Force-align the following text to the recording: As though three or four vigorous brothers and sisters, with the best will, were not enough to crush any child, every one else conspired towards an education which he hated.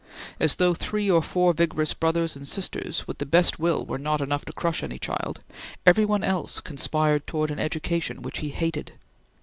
As 0.39 0.55
though 0.55 0.73
three 0.73 1.11
or 1.11 1.21
four 1.21 1.53
vigorous 1.53 1.93
brothers 1.93 2.35
and 2.35 2.47
sisters, 2.47 3.07
with 3.07 3.19
the 3.19 3.25
best 3.27 3.59
will, 3.59 3.85
were 3.85 3.99
not 3.99 4.19
enough 4.19 4.43
to 4.45 4.51
crush 4.51 4.81
any 4.81 4.97
child, 4.97 5.41
every 5.85 6.05
one 6.05 6.23
else 6.23 6.59
conspired 6.59 7.27
towards 7.27 7.51
an 7.51 7.59
education 7.59 8.23
which 8.23 8.39
he 8.39 8.49
hated. 8.49 8.93